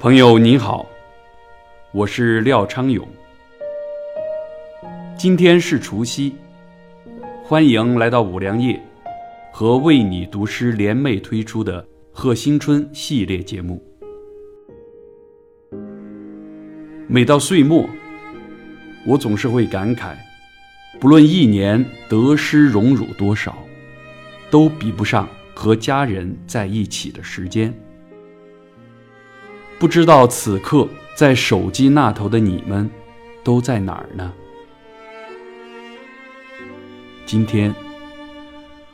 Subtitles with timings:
[0.00, 0.88] 朋友您好，
[1.92, 3.06] 我是廖昌永。
[5.14, 6.34] 今天是除夕，
[7.44, 8.80] 欢迎来到五粮液
[9.52, 13.78] 和为你读诗联袂推出的贺新春系列节目。
[17.06, 17.86] 每到岁末，
[19.06, 20.14] 我总是会感慨，
[20.98, 23.54] 不论一年得失荣辱多少，
[24.50, 27.70] 都比不上和家人在一起的时间。
[29.80, 32.88] 不知道此刻在手机那头的你们
[33.42, 34.30] 都在哪儿呢？
[37.24, 37.74] 今天，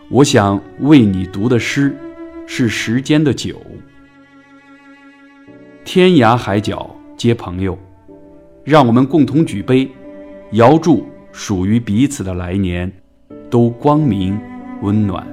[0.08, 1.92] 我想为你读的诗
[2.46, 3.60] 是时间的酒。
[5.84, 7.76] 天涯海角皆朋友，
[8.62, 9.90] 让我们共同举杯，
[10.52, 12.92] 遥祝属于彼此的来年
[13.50, 14.38] 都光明
[14.82, 15.26] 温暖。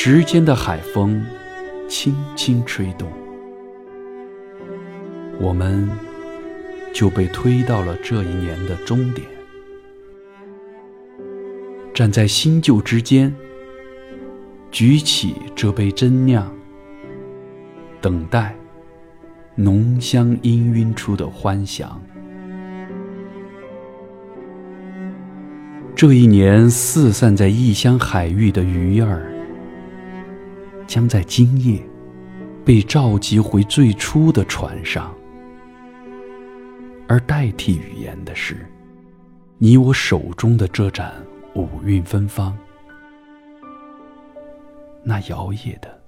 [0.00, 1.20] 时间的海风，
[1.88, 3.10] 轻轻吹动，
[5.40, 5.90] 我们
[6.94, 9.26] 就被推到了这一年的终点。
[11.92, 13.34] 站在新旧之间，
[14.70, 16.48] 举起这杯真酿，
[18.00, 18.54] 等待
[19.56, 22.00] 浓香氤氲出的欢享。
[25.96, 29.34] 这一年四散在异乡海域的鱼儿。
[30.88, 31.80] 将在今夜
[32.64, 35.14] 被召集回最初的船上，
[37.06, 38.66] 而代替语言的是
[39.58, 41.12] 你我手中的这盏
[41.54, 42.56] 五韵芬芳，
[45.04, 46.02] 那摇曳的、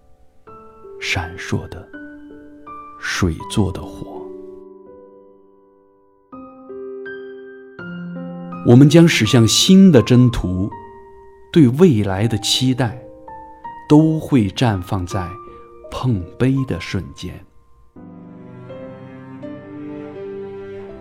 [0.98, 1.86] 闪烁的、
[2.98, 4.26] 水做的火。
[8.66, 10.70] 我们将驶向新的征途，
[11.52, 12.98] 对未来的期待。
[13.90, 15.28] 都会绽放在
[15.90, 17.44] 碰杯的瞬间，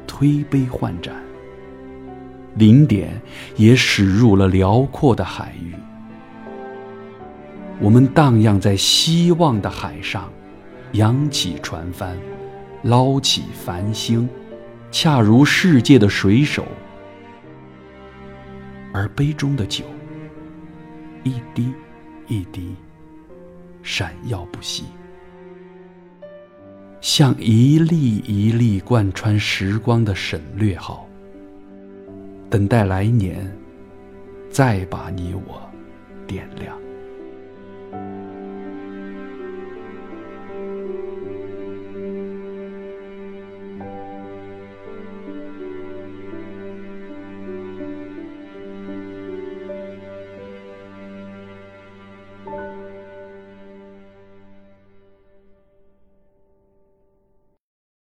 [0.08, 1.14] 推杯换盏，
[2.56, 3.22] 零点
[3.56, 5.76] 也驶入了辽阔的海域。
[7.80, 10.28] 我们荡漾在希望的海上，
[10.94, 12.18] 扬起船帆，
[12.82, 14.28] 捞起繁星，
[14.90, 16.66] 恰如世界的水手，
[18.92, 19.86] 而杯中的酒，
[21.24, 21.72] 一滴。
[22.30, 22.76] 一滴，
[23.82, 24.84] 闪耀不息，
[27.02, 31.10] 像一粒一粒贯穿时光的省略号，
[32.48, 33.52] 等待来年
[34.48, 35.60] 再把你我
[36.28, 36.79] 点亮。